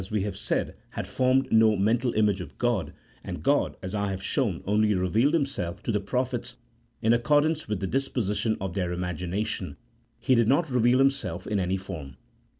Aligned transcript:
we 0.09 0.23
have 0.23 0.35
said) 0.35 0.73
had 0.89 1.05
formed 1.05 1.51
no 1.51 1.75
mental 1.75 2.11
image 2.15 2.41
of 2.41 2.57
God, 2.57 2.91
and 3.23 3.45
G 3.45 3.51
od 3.51 3.77
(as 3.83 3.93
I 3.93 4.09
have 4.09 4.23
shown) 4.23 4.63
only 4.65 4.95
revealed 4.95 5.35
Himself 5.35 5.83
to 5.83 5.91
the 5.91 5.99
pro 5.99 6.23
phets 6.23 6.55
in 7.03 7.13
accordance 7.13 7.67
with 7.67 7.81
the 7.81 7.85
disposition 7.85 8.57
of 8.59 8.73
their 8.73 8.89
imagi 8.89 9.29
nation, 9.29 9.77
He 10.17 10.33
did 10.33 10.47
not 10.47 10.71
reveal 10.71 10.97
Himself 10.97 11.45
in 11.45 11.59
any 11.59 11.77
form. 11.77 12.17